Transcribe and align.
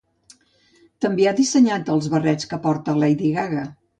També 1.05 1.27
ha 1.27 1.33
dissenyat 1.41 1.93
els 1.97 2.09
barrets 2.15 2.51
que 2.53 2.61
porta 2.65 2.99
Lady 3.05 3.33
Gaga. 3.39 3.67